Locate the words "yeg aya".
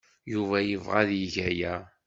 1.21-1.75